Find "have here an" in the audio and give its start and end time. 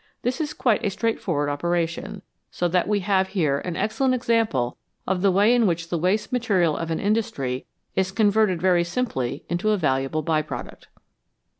3.01-3.75